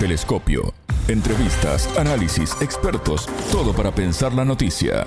[0.00, 0.72] Telescopio.
[1.08, 5.06] Entrevistas, análisis, expertos, todo para pensar la noticia.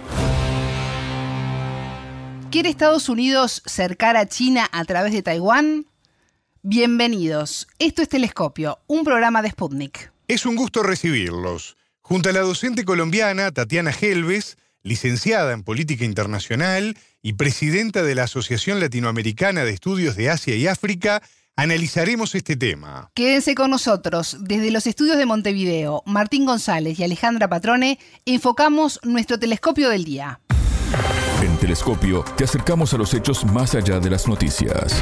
[2.51, 5.87] ¿Quiere Estados Unidos cercar a China a través de Taiwán?
[6.61, 7.67] Bienvenidos.
[7.79, 10.11] Esto es Telescopio, un programa de Sputnik.
[10.27, 11.75] Es un gusto recibirlos.
[12.01, 18.25] Junto a la docente colombiana Tatiana Helves, licenciada en Política Internacional y presidenta de la
[18.25, 21.23] Asociación Latinoamericana de Estudios de Asia y África,
[21.55, 23.09] analizaremos este tema.
[23.13, 24.37] Quédense con nosotros.
[24.41, 30.39] Desde los estudios de Montevideo, Martín González y Alejandra Patrone, enfocamos nuestro telescopio del día.
[31.41, 35.01] En Telescopio te acercamos a los hechos más allá de las noticias.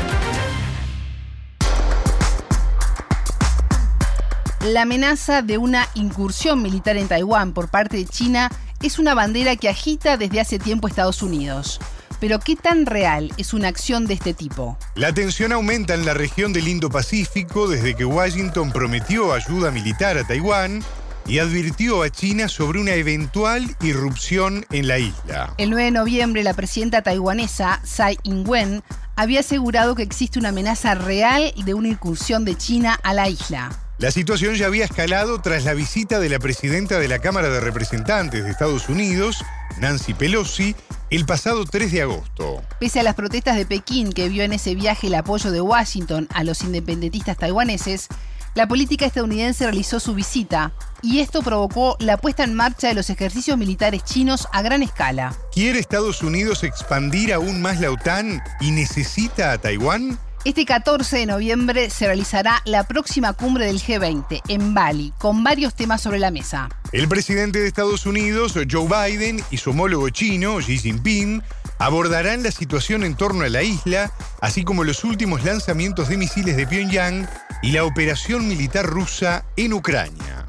[4.65, 8.49] La amenaza de una incursión militar en Taiwán por parte de China
[8.81, 11.79] es una bandera que agita desde hace tiempo Estados Unidos.
[12.21, 14.77] Pero ¿qué tan real es una acción de este tipo?
[14.93, 20.23] La tensión aumenta en la región del Indo-Pacífico desde que Washington prometió ayuda militar a
[20.23, 20.83] Taiwán
[21.25, 25.55] y advirtió a China sobre una eventual irrupción en la isla.
[25.57, 28.83] El 9 de noviembre, la presidenta taiwanesa Tsai Ing-wen
[29.15, 33.71] había asegurado que existe una amenaza real de una incursión de China a la isla.
[33.97, 37.59] La situación ya había escalado tras la visita de la presidenta de la Cámara de
[37.61, 39.43] Representantes de Estados Unidos,
[39.79, 40.75] Nancy Pelosi,
[41.11, 42.63] el pasado 3 de agosto.
[42.79, 46.27] Pese a las protestas de Pekín que vio en ese viaje el apoyo de Washington
[46.33, 48.07] a los independentistas taiwaneses,
[48.55, 53.09] la política estadounidense realizó su visita y esto provocó la puesta en marcha de los
[53.09, 55.35] ejercicios militares chinos a gran escala.
[55.53, 60.17] ¿Quiere Estados Unidos expandir aún más la OTAN y necesita a Taiwán?
[60.43, 65.75] Este 14 de noviembre se realizará la próxima cumbre del G20 en Bali, con varios
[65.75, 66.67] temas sobre la mesa.
[66.91, 71.43] El presidente de Estados Unidos, Joe Biden, y su homólogo chino, Xi Jinping,
[71.77, 74.11] abordarán la situación en torno a la isla,
[74.41, 77.29] así como los últimos lanzamientos de misiles de Pyongyang
[77.61, 80.47] y la operación militar rusa en Ucrania.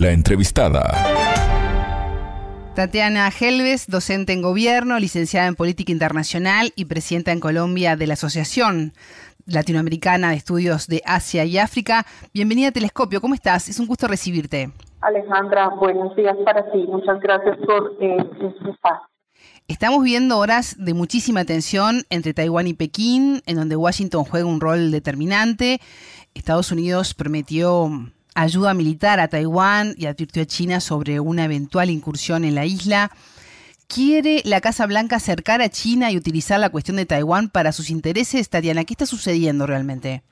[0.00, 1.20] La entrevistada.
[2.74, 8.14] Tatiana Helves, docente en gobierno, licenciada en política internacional y presidenta en Colombia de la
[8.14, 8.94] Asociación
[9.50, 12.06] Latinoamericana de Estudios de Asia y África.
[12.32, 13.68] Bienvenida a Telescopio, ¿cómo estás?
[13.68, 14.70] Es un gusto recibirte.
[15.00, 16.86] Alejandra, buenos días para ti.
[16.88, 19.08] Muchas gracias por eh, este espacio.
[19.66, 24.60] Estamos viendo horas de muchísima tensión entre Taiwán y Pekín, en donde Washington juega un
[24.60, 25.80] rol determinante.
[26.34, 27.88] Estados Unidos prometió
[28.34, 33.10] ayuda militar a Taiwán y advirtió a China sobre una eventual incursión en la isla.
[33.92, 37.90] ¿Quiere la Casa Blanca acercar a China y utilizar la cuestión de Taiwán para sus
[37.90, 38.48] intereses?
[38.48, 40.22] Tatiana, ¿qué está sucediendo realmente?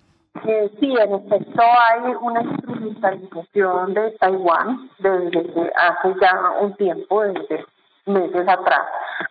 [0.46, 7.64] Eh, sí, en efecto hay una instrumentalización de Taiwán desde hace ya un tiempo, desde
[8.06, 8.86] meses atrás,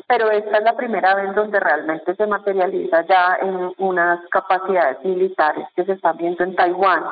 [0.07, 5.65] pero esta es la primera vez donde realmente se materializa ya en unas capacidades militares
[5.73, 7.03] que se están viendo en Taiwán.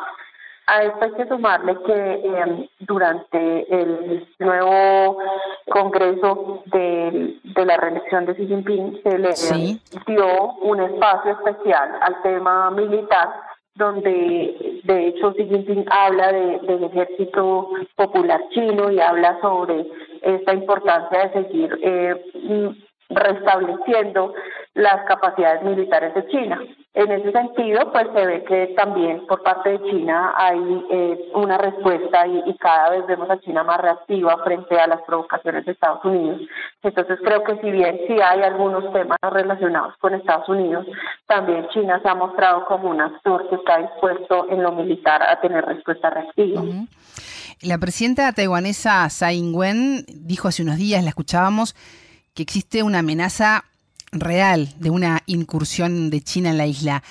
[0.68, 5.18] A esto hay que sumarle que em, durante el nuevo
[5.70, 9.34] Congreso de, la reelección de Xi Jinping se le
[10.08, 13.30] dio un espacio especial al tema militar
[13.76, 19.86] donde de hecho Xi Jinping habla de, del ejército popular chino y habla sobre
[20.22, 22.16] esta importancia de seguir eh,
[23.10, 24.34] restableciendo
[24.76, 26.62] las capacidades militares de China.
[26.94, 31.58] En ese sentido, pues se ve que también por parte de China hay eh, una
[31.58, 36.04] respuesta y, cada vez vemos a China más reactiva frente a las provocaciones de Estados
[36.04, 36.42] Unidos.
[36.84, 40.86] Entonces creo que si bien sí hay algunos temas relacionados con Estados Unidos,
[41.28, 45.40] también China se ha mostrado como un actor que está dispuesto en lo militar a
[45.40, 46.64] tener respuesta reactiva.
[47.62, 51.76] La presidenta taiwanesa Tsai Ing-wen dijo hace unos días, la escuchábamos,
[52.34, 53.64] que existe una amenaza
[54.20, 57.04] real de una incursión de China en la isla.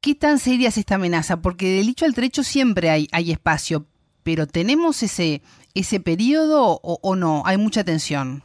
[0.00, 1.40] ¿Qué tan seria es esta amenaza?
[1.40, 3.86] Porque del dicho al trecho siempre hay, hay espacio,
[4.22, 5.40] pero ¿tenemos ese,
[5.74, 7.42] ese periodo o, no?
[7.46, 8.42] ¿Hay mucha tensión?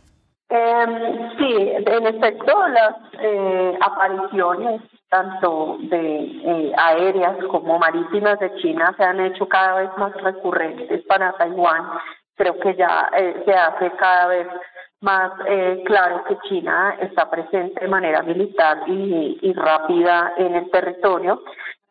[0.50, 8.94] Em, sí, en efecto, las eh, apariciones tanto de eh, aéreas como marítimas de China
[8.96, 11.90] se han hecho cada vez más recurrentes para Taiwán.
[12.36, 14.48] Creo que ya eh, se hace cada vez
[15.02, 21.42] más eh, claro que China está presente de manera militar y, rápida en el territorio.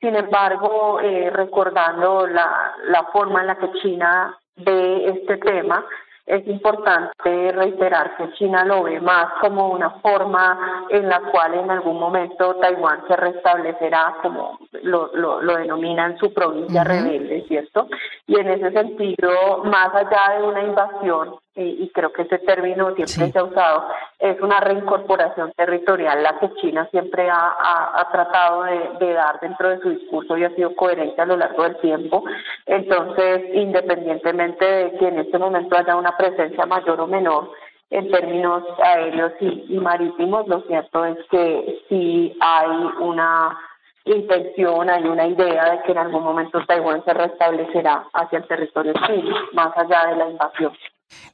[0.00, 5.84] Sin embargo, eh, recordando la, la forma en la que China ve este tema,
[6.28, 11.70] es importante reiterar que China lo ve más como una forma en la cual en
[11.70, 17.88] algún momento Taiwán se restablecerá, como lo, lo, lo denominan su provincia rebelde, ¿cierto?
[18.26, 22.94] Y en ese sentido, más allá de una invasión eh, y creo que ese término
[22.94, 23.88] siempre se ha usado,
[24.20, 29.90] es una reincorporación territorial, la que China siempre ha, tratado de, dar dentro de su
[29.90, 32.22] discurso y ha sido coherente a lo largo del tiempo.
[32.64, 37.50] Entonces, independientemente de que en este momento haya una presencia mayor o menor,
[37.90, 42.70] en términos aéreos y, marítimos, lo cierto es que sí hay
[43.00, 43.58] una
[44.04, 48.92] intención, hay una idea de que en algún momento Taiwán se restablecerá hacia el territorio
[49.08, 50.72] chino, más allá de la invasión.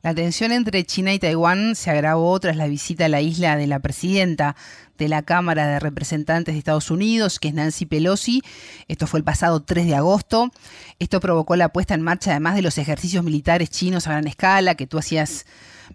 [0.02, 3.66] La tensión entre China y Taiwán se agravó tras la visita a la isla de
[3.66, 4.54] la presidenta
[4.98, 8.42] de la Cámara de Representantes de Estados Unidos, que es Nancy Pelosi.
[8.86, 10.52] Esto fue el pasado 3 de agosto.
[10.98, 14.74] Esto provocó la puesta en marcha, además de los ejercicios militares chinos a gran escala,
[14.74, 15.46] que tú hacías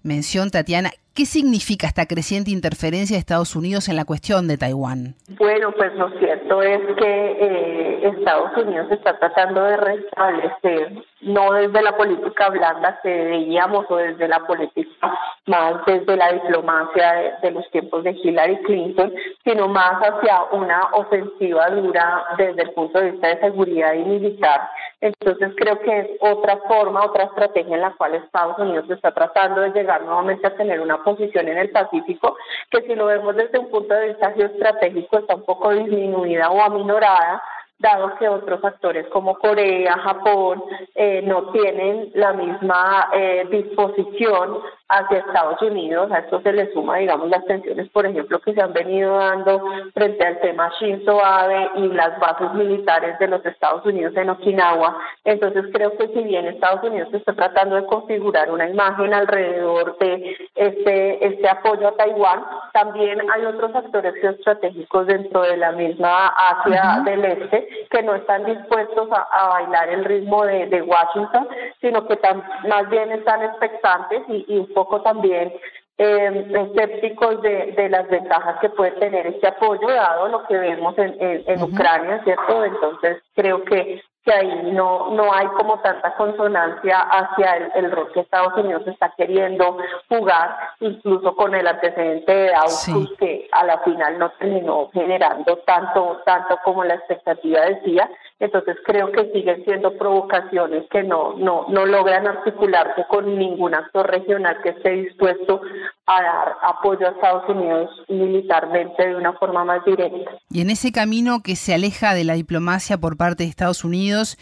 [0.03, 0.91] mención, Tatiana.
[1.19, 5.15] ¿Qué significa esta creciente interferencia de Estados Unidos en la cuestión de Taiwán?
[5.37, 10.93] Bueno, pues lo cierto es que eh, Estados Unidos está tratando de restablecer,
[11.23, 15.19] no desde la política blanda que veíamos o desde la política
[15.49, 19.11] más desde la diplomacia de, los tiempos de Hillary Clinton,
[19.43, 24.69] sino más hacia una ofensiva dura desde el punto de vista de seguridad y militar.
[25.01, 29.61] Entonces creo que es otra forma, otra estrategia en la cual Estados Unidos está tratando
[29.61, 32.37] de llegar nuevamente a tener una posición en el Pacífico
[32.69, 36.61] que si lo vemos desde un punto de vista geoestratégico está un poco disminuida o
[36.61, 37.41] aminorada
[37.79, 40.63] dado que otros actores como Corea, Japón,
[40.95, 44.59] eh, no tienen la misma eh, disposición
[44.89, 46.11] hacia Estados Unidos.
[46.11, 49.63] A esto se le suma, digamos, las tensiones, por ejemplo, que se han venido dando
[49.93, 54.97] frente al tema Shinzo Abe y las bases militares de los Estados Unidos en Okinawa.
[55.23, 60.35] Entonces, creo que si bien Estados Unidos está tratando de configurar una imagen alrededor de
[60.55, 62.43] este, este apoyo a Taiwán,
[62.73, 68.45] también hay otros actores geoestratégicos dentro de la misma Asia del Este que no están
[68.45, 71.47] dispuestos a, bailar el ritmo de, de Washington,
[71.81, 72.19] sino que
[72.67, 75.53] más bien están expectantes y, y poco también
[75.97, 80.97] eh, escépticos de, de, las ventajas que puede tener este apoyo, dado lo que vemos
[80.97, 82.63] en, en, Ucrania, ¿cierto?
[82.63, 88.19] Entonces creo que que ahí no, no hay como tanta consonancia hacia el, rol que
[88.21, 89.77] Estados Unidos está queriendo
[90.09, 96.21] jugar, incluso con el antecedente de AUKUS, que a la final no terminó generando tanto,
[96.25, 98.09] tanto como la expectativa decía.
[98.39, 104.09] Entonces creo que siguen siendo provocaciones que no, no, no logran articularse con ningún actor
[104.09, 105.61] regional que esté dispuesto
[106.05, 110.31] a dar apoyo a Estados Unidos militarmente de una forma más directa.
[110.49, 114.37] Y en ese camino que se aleja de la diplomacia por parte de Estados Unidos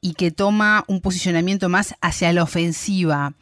[0.00, 3.34] y que toma un posicionamiento más hacia la ofensiva,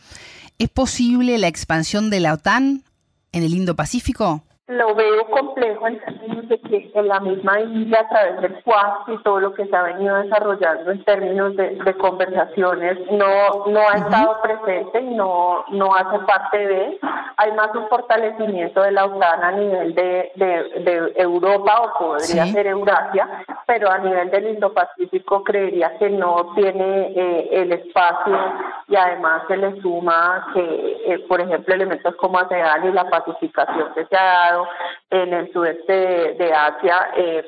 [0.59, 2.83] ¿es posible la expansión de la OTAN
[3.31, 4.43] en el Indo-Pacífico?
[4.71, 9.09] Lo veo complejo en términos de que en la misma India, a través del Quad
[9.09, 13.97] y todo lo que se ha venido desarrollando en términos de, conversaciones, no, no ha
[13.97, 17.01] estado presente y no, no hace parte de.
[17.37, 22.69] Hay más un fortalecimiento de la OTAN a nivel de, de, Europa o podría ser
[22.69, 23.29] Eurasia,
[23.67, 28.39] pero a nivel del Indo-Pacífico creería que no tiene eh, el espacio
[28.87, 33.93] y además se le suma que, eh, por ejemplo, elementos como ASEAN y la pacificación
[33.95, 34.69] que se ha dado
[35.11, 37.45] en el sudeste de, Asia, eh,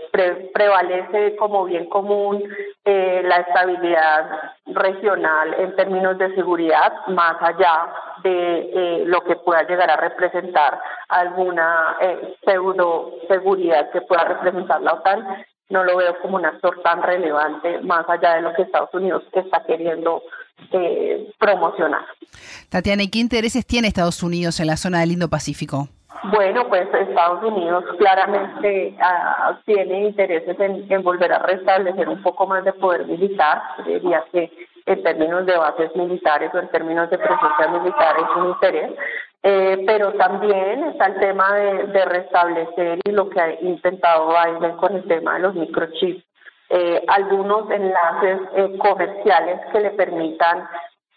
[0.53, 2.43] prevalece como bien común
[2.85, 7.89] eh, la estabilidad regional en términos de seguridad, más allá
[8.25, 11.97] de eh, lo que pueda llegar a representar alguna
[12.45, 15.45] pseudo seguridad que pueda representar la OTAN.
[15.69, 19.23] No lo veo como un actor tan relevante, más allá de lo que Estados Unidos
[19.33, 20.23] está queriendo
[21.39, 22.05] promocionar.
[22.69, 25.89] Tatiana, ¿y qué intereses tiene Estados Unidos en la zona del Indo-Pacífico?
[26.25, 32.65] Bueno, pues Estados Unidos claramente ah, tiene intereses en, volver a restablecer un poco más
[32.65, 33.61] de poder militar.
[33.85, 34.53] Diría que
[34.87, 38.93] en términos de bases militares o en términos de presencia militar es un interés.
[39.45, 44.95] Eh, pero también está el tema de, restablecer y lo que ha intentado Biden con
[44.95, 46.25] el tema de los microchips.
[46.75, 50.67] Eh, algunos enlaces eh, comerciales que le permitan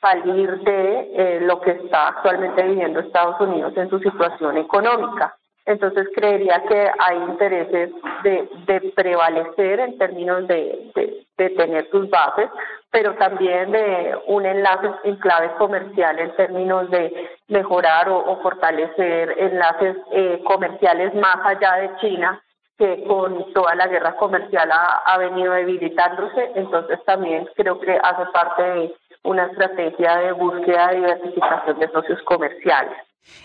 [0.02, 5.34] salir de eh, lo que está actualmente viviendo Estados Unidos en su situación económica.
[5.66, 7.90] Entonces creería que hay intereses
[8.24, 10.92] de, de prevalecer en términos de,
[11.38, 12.50] tener sus bases,
[12.92, 19.96] pero también de un enlace en clave comercial en términos de mejorar o, fortalecer enlaces
[20.12, 22.42] eh, comerciales más allá de China
[22.77, 28.29] que con toda la guerra comercial ha, ha venido debilitándose, entonces también creo que hace
[28.34, 32.98] parte de una estrategia de búsqueda de diversificación de socios comerciales.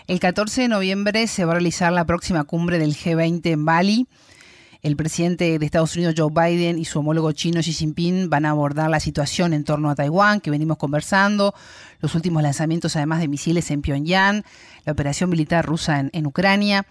[0.07, 4.07] El 14 de noviembre se va a realizar la próxima cumbre del G20 en Bali.
[4.83, 8.49] El presidente de Estados Unidos, Joe Biden, y su homólogo chino, Xi Jinping, van a
[8.49, 11.53] abordar la situación en torno a Taiwán, que venimos conversando,
[11.99, 14.43] los últimos lanzamientos además de misiles en Pyongyang,
[14.85, 16.85] la operación militar rusa en, en Ucrania.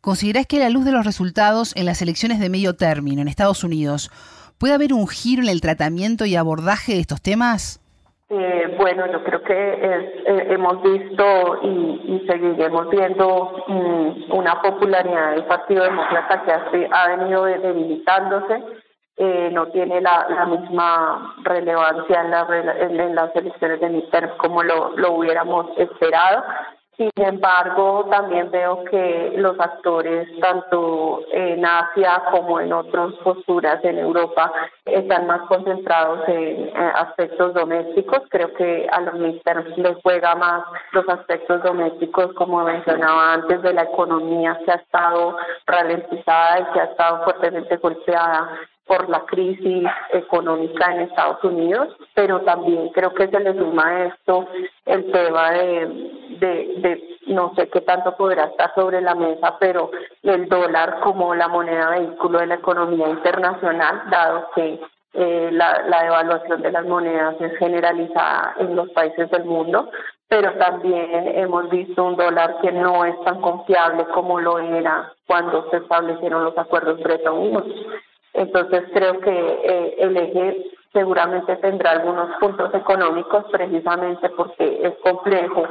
[0.00, 3.28] ¿Considerás que a la luz de los resultados en las elecciones de medio término en
[3.28, 4.10] Estados Unidos,
[4.58, 7.80] puede haber un giro en el tratamiento y abordaje de estos temas?
[8.30, 15.44] Eh, bueno, yo creo que eh, hemos visto y, seguiremos viendo mm, una popularidad del
[15.46, 18.62] Partido Demócrata que ha, venido debilitándose,
[19.16, 26.44] eh, no tiene la, misma relevancia en, las elecciones de midterm como lo hubiéramos esperado.
[26.98, 33.98] Sin embargo, también veo que los actores, tanto en Asia como en otras posturas en
[33.98, 34.52] Europa,
[34.84, 38.22] están más concentrados en aspectos domésticos.
[38.30, 43.74] Creo que a los midterms les juega más los aspectos domésticos, como mencionaba antes, de
[43.74, 45.36] la economía que ha estado
[45.66, 52.40] ralentizada y que ha estado fuertemente golpeada por la crisis económica en Estados Unidos, pero
[52.40, 54.48] también creo que se le suma a esto
[54.86, 59.90] el tema de, no sé qué tanto podrá estar sobre la mesa, pero
[60.22, 64.80] el dólar como la moneda vehículo de la economía internacional, dado que
[65.14, 69.90] eh, la, la devaluación de las monedas es generalizada en los países del mundo,
[70.28, 75.68] pero también hemos visto un dólar que no es tan confiable como lo era cuando
[75.70, 77.74] se establecieron los acuerdos Bretton Woods.
[78.34, 85.66] Entonces creo que eh, el eje seguramente tendrá algunos puntos económicos precisamente porque es complejo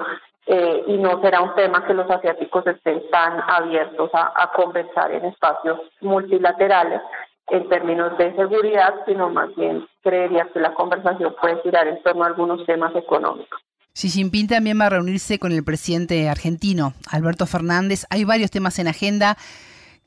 [0.46, 5.26] eh, y no será un tema que los asiáticos estén tan abiertos a, conversar en
[5.26, 7.02] espacios multilaterales
[7.50, 12.24] en términos de seguridad, sino más bien creería que la conversación puede girar en torno
[12.24, 13.60] a algunos temas económicos.
[13.94, 18.06] Xi Jinping también va a reunirse con el presidente argentino, Alberto Fernández.
[18.10, 19.38] Hay varios temas en agenda.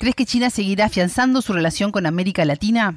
[0.01, 2.95] ¿Crees que China seguirá afianzando su relación con América Latina?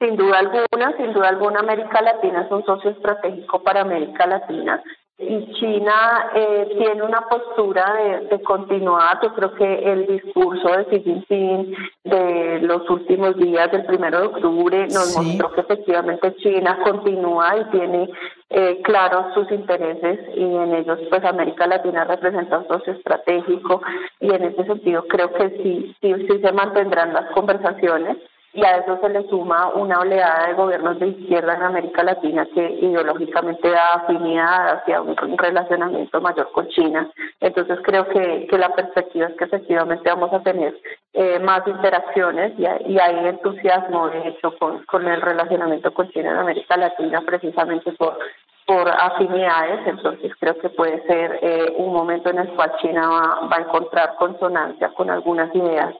[0.00, 4.82] Sin duda alguna, sin duda alguna, América Latina es un socio estratégico para América Latina
[5.20, 7.94] y China eh, tiene una postura
[8.30, 9.20] de, continuar.
[9.22, 11.74] Yo creo que el discurso de Xi Jinping
[12.04, 17.64] de los últimos días del primero de octubre nos mostró que efectivamente China continúa y
[17.70, 18.10] tiene
[18.48, 23.82] eh, claros sus intereses y en ellos pues América Latina representa un socio estratégico
[24.20, 28.16] y en ese sentido creo que sí, sí, sí se mantendrán las conversaciones
[28.52, 32.46] y a eso se le suma una oleada de gobiernos de izquierda en América Latina
[32.52, 37.08] que ideológicamente da afinidad hacia un relacionamiento mayor con China.
[37.40, 40.76] Entonces creo que, que la perspectiva es que efectivamente vamos a tener
[41.12, 46.38] eh, más interacciones y, hay entusiasmo de hecho con, con el relacionamiento con China en
[46.38, 48.18] América Latina precisamente por
[48.66, 53.48] por afinidades, entonces creo que puede ser eh, un momento en el cual China va,
[53.48, 55.92] va a encontrar consonancia con algunas ideas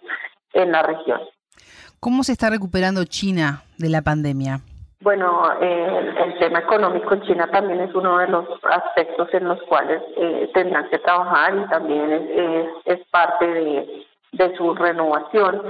[0.52, 1.20] en la región.
[2.00, 4.60] ¿Cómo se está recuperando China de la pandemia?
[5.02, 9.60] Bueno, eh, el, tema económico en China también es uno de los aspectos en los
[9.64, 14.06] cuales eh, tendrán que trabajar y también es, es parte de,
[14.56, 15.62] su renovación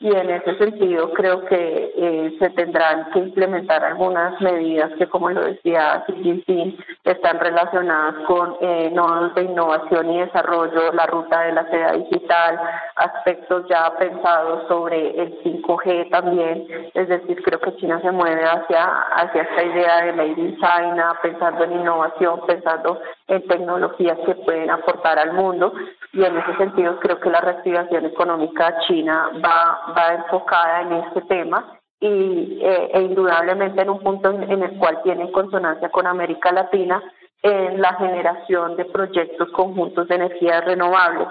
[0.00, 5.30] y en ese sentido creo que eh, se tendrán que implementar algunas medidas que, como
[5.30, 6.76] lo decía Xi Jinping,
[7.10, 12.60] están relacionadas con eh, nodos de innovación y desarrollo, la ruta de la seda digital,
[12.96, 18.84] aspectos ya pensados sobre el 5G también, es decir, creo que China se mueve hacia,
[18.84, 24.70] hacia esta idea de Made in China, pensando en innovación, pensando en tecnologías que pueden
[24.70, 25.72] aportar al mundo.
[26.12, 31.22] Y en ese sentido creo que la reactivación económica china va va enfocada en este
[31.22, 36.52] tema y eh, e indudablemente en un punto en, el cual tiene consonancia con América
[36.52, 37.02] Latina
[37.42, 41.28] en la generación de proyectos conjuntos de energías renovables.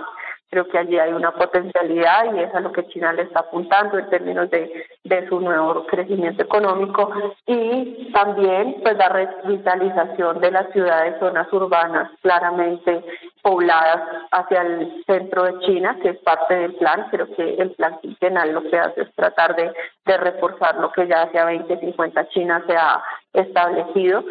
[0.50, 4.00] Creo que allí hay una potencialidad y es a lo que China le está apuntando
[4.00, 7.12] en términos de, de su nuevo crecimiento económico
[7.46, 13.04] y también pues la revitalización de las ciudades, zonas urbanas claramente
[13.42, 14.01] pobladas
[14.32, 17.08] hacia el centro de China, que es parte del plan.
[17.12, 19.74] Creo que el plan quinquenal lo que hace es tratar de,
[20.06, 24.24] de reforzar lo que ya hacia 2050 China se ha establecido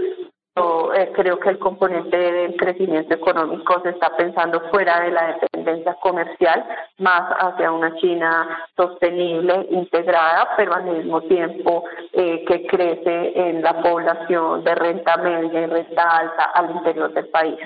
[0.56, 5.26] eh, creo que el componente del crecimiento económico se está pensando fuera de la
[5.66, 6.64] dependencia comercial,
[6.98, 13.82] más hacia una China sostenible, integrada, pero al mismo tiempo eh, que crece en la
[13.82, 17.56] población de renta media y renta alta al interior del país.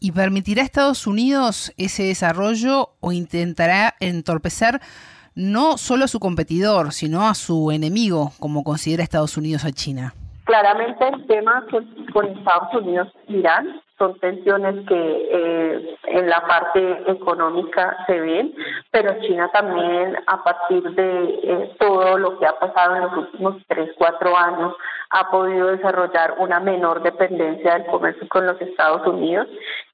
[0.00, 4.80] ¿Y permitirá Estados Unidos ese desarrollo o intentará entorpecer
[5.34, 10.14] no solo a su competidor, sino a su enemigo, como considera Estados Unidos a China?
[10.54, 11.66] Claramente el tema
[12.12, 18.54] con, Estados Unidos Irán son tensiones que eh, en la parte económica se ven,
[18.92, 23.56] pero China también a partir de eh, todo lo que ha pasado en los últimos
[23.66, 24.76] tres, cuatro años
[25.10, 29.48] ha podido desarrollar una menor dependencia del comercio con los Estados Unidos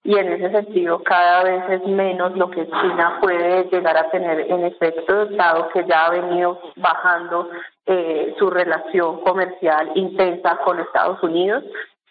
[0.04, 4.40] y en ese sentido cada vez es menos lo que China puede llegar a tener
[4.40, 7.48] en efecto, dado que ya ha venido bajando
[7.90, 11.64] eh, su relación comercial intensa con Estados Unidos.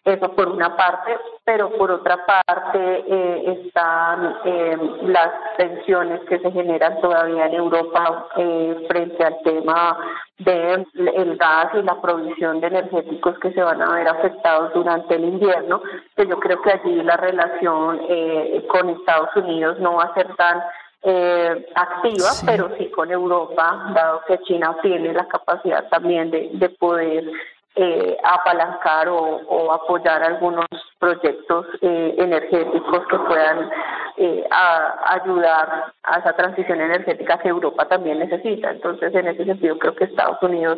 [0.03, 6.51] Eso por una parte, pero por otra parte eh, están eh, las tensiones que se
[6.51, 9.97] generan todavía en Europa eh, frente al tema
[10.37, 15.15] del el gas y la provisión de energéticos que se van a ver afectados durante
[15.15, 15.81] el invierno,
[16.15, 20.33] que yo creo que allí la relación eh, con Estados Unidos no va a ser
[20.35, 20.61] tan
[21.03, 26.69] eh, activa, pero sí con Europa, dado que China tiene la capacidad también de, de
[26.69, 27.25] poder
[27.75, 30.65] eh, apalancar o, apoyar algunos
[30.99, 33.69] proyectos eh, energéticos que puedan
[34.17, 34.43] eh,
[35.05, 38.71] ayudar a esa transición energética que Europa también necesita.
[38.71, 40.77] Entonces, en ese sentido, creo que Estados Unidos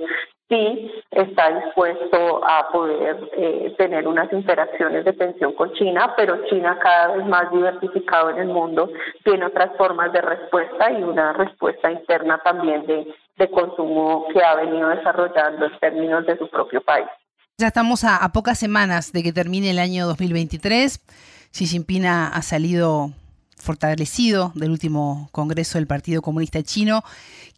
[0.52, 6.78] sí está dispuesto a poder eh, tener unas interacciones de tensión con China, pero China
[6.84, 8.90] cada vez más diversificado en el mundo
[9.24, 13.08] tiene otras formas de respuesta y una respuesta interna también de,
[13.50, 17.08] consumo que ha venido desarrollando en términos de su propio país.
[17.58, 21.00] Ya estamos a, pocas semanas de que termine el año 2023.
[21.52, 23.10] Xi Jinping ha salido
[23.62, 27.04] fortalecido del último Congreso del Partido Comunista Chino.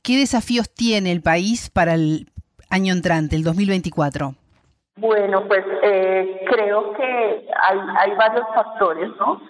[0.04, 2.28] ¿Qué desafíos tiene el país para el
[2.74, 4.34] año entrante, el 2024?
[4.98, 9.42] Bueno, pues eh, creo que hay, hay varios factores, ¿no?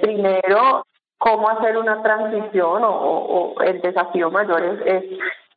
[0.00, 0.86] Primero,
[1.18, 5.04] cómo hacer una transición o, el desafío mayor es,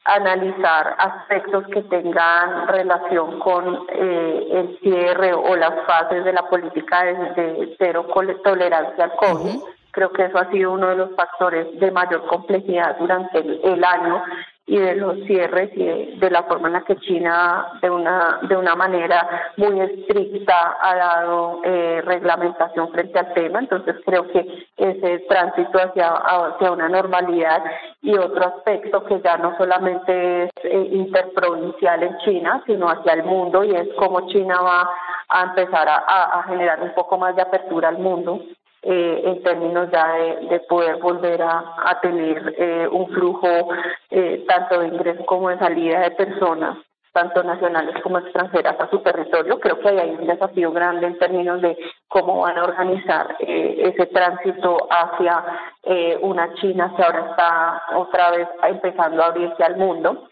[0.05, 7.03] analizar aspectos que tengan relación con eh, el cierre o las fases de la política
[7.03, 8.07] de, cero
[8.43, 9.59] tolerancia al COVID.
[9.91, 14.23] Creo que eso ha sido uno de los factores de mayor complejidad durante el año
[14.69, 18.55] y de los cierres y de, la forma en la que China de una de
[18.55, 23.59] una manera muy estricta ha dado eh, reglamentación frente al tema.
[23.59, 27.63] Entonces creo que ese tránsito hacia hacia una normalidad
[28.03, 33.23] y otro aspecto que ya no solamente es eh, interprovincial en China sino hacia el
[33.23, 34.87] mundo y es cómo China va
[35.29, 38.39] a empezar a generar un poco más de apertura al mundo
[38.81, 40.13] eh, en términos ya
[40.49, 43.47] de, poder volver a, tener eh, un flujo
[44.09, 46.77] eh, tanto de ingreso como de salida de personas,
[47.11, 49.59] tanto nacionales como extranjeras a su territorio.
[49.59, 51.77] Creo que ahí hay un desafío grande en términos de
[52.07, 55.43] cómo van a organizar ese tránsito hacia
[56.21, 60.28] una China que ahora está otra vez empezando a abrirse al mundo.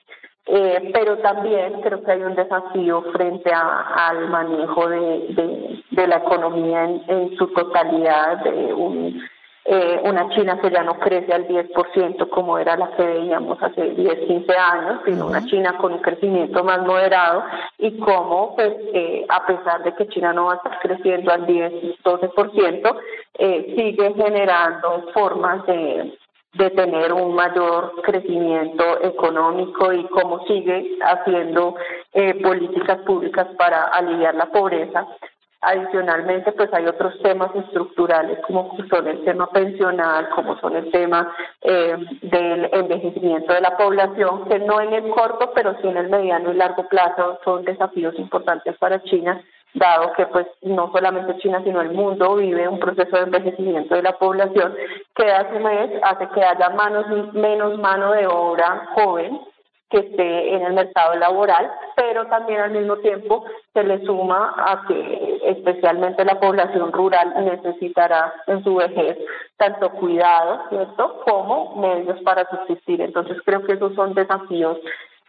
[0.49, 6.17] Eh, pero también creo que hay un desafío frente a, al manejo de, de, la
[6.17, 9.21] economía en, su totalidad, de un,
[9.65, 13.89] eh, una China que ya no crece al 10% como era la que veíamos hace
[13.89, 17.43] 10, 15 años, sino una China con un crecimiento más moderado
[17.77, 21.45] y cómo, pues, eh, a pesar de que China no va a estar creciendo al
[21.45, 21.73] 10,
[22.05, 22.95] 12%,
[23.39, 26.17] eh, sigue generando formas de
[26.53, 31.75] de tener un mayor crecimiento económico y cómo sigue haciendo
[32.13, 35.07] eh, políticas públicas para aliviar la pobreza.
[35.59, 41.35] Adicionalmente, pues hay otros temas estructurales como son el tema pensional, como son el tema
[41.61, 46.09] eh, del envejecimiento de la población, que no en el corto, pero sí en el
[46.09, 51.61] mediano y largo plazo son desafíos importantes para China dado que pues no solamente China
[51.63, 54.75] sino el mundo vive un proceso de envejecimiento de la población
[55.15, 56.69] que hace mes hace que haya
[57.33, 59.39] menos mano de obra joven
[59.89, 64.85] que esté en el mercado laboral, pero también al mismo tiempo se le suma a
[64.85, 69.17] que especialmente la población rural necesitará en su vejez
[69.55, 73.01] tanto cuidado, ¿cierto?, como medios para subsistir.
[73.01, 74.77] Entonces creo que esos son desafíos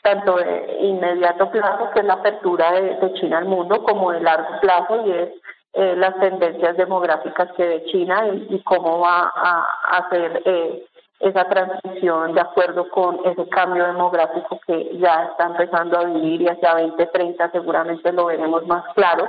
[0.03, 4.61] tanto de inmediato plazo, que es la apertura de, China al mundo, como de largo
[4.61, 5.31] plazo, y es
[5.75, 9.67] eh, las tendencias demográficas que ve China y, cómo va a,
[9.99, 10.87] hacer eh,
[11.21, 16.49] esa transición de acuerdo con ese cambio demográfico que ya está empezando a vivir y
[16.49, 19.29] hacia 2030 seguramente lo veremos más claro,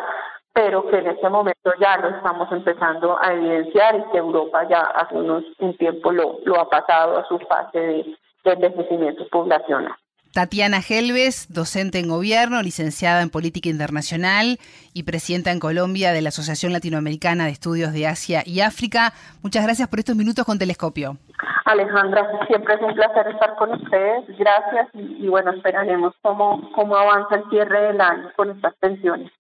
[0.54, 4.82] pero que en este momento ya lo estamos empezando a evidenciar y que Europa ya
[4.82, 9.96] hace unos, un tiempo lo, lo ha pasado a su fase de, de envejecimiento poblacional.
[10.34, 14.60] Tatiana Helves, docente en gobierno, licenciada en política internacional
[14.94, 19.14] y presidenta en Colombia de la Asociación Latinoamericana de Estudios de Asia y África.
[19.42, 21.18] Muchas gracias por estos minutos con Telescopio.
[21.66, 24.26] Alejandra, siempre es un placer estar con ustedes.
[24.38, 29.32] Gracias y, bueno, esperaremos cómo, cómo avanza el cierre del año con estas pensiones.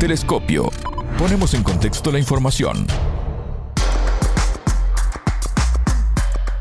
[0.00, 0.70] Telescopio.
[1.18, 2.86] Ponemos en contexto la información.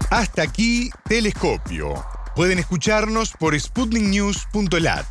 [0.10, 1.94] Hasta aquí, Telescopio.
[2.38, 5.08] Pueden escucharnos por sputniknews.lat.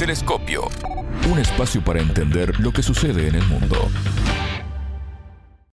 [0.00, 0.68] Telescopio.
[1.30, 3.88] Un espacio para entender lo que sucede en el mundo.